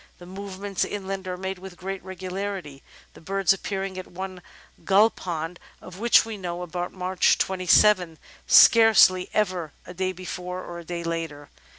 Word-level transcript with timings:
The 0.17 0.25
movements 0.25 0.83
in 0.83 1.05
land 1.05 1.27
are 1.27 1.37
made 1.37 1.59
with 1.59 1.77
great 1.77 2.03
regularity, 2.03 2.81
the 3.13 3.21
birds 3.21 3.53
appearing 3.53 3.99
at 3.99 4.07
one 4.07 4.41
gull 4.83 5.11
pond» 5.11 5.59
of 5.79 5.99
which 5.99 6.25
we 6.25 6.37
know, 6.37 6.63
about 6.63 6.91
March 6.91 7.37
27, 7.37 8.17
scarcely 8.47 9.29
ever 9.31 9.73
a 9.85 9.93
day 9.93 10.11
before 10.11 10.63
or 10.65 10.79
a 10.79 10.83
day 10.83 11.03
later. 11.03 11.49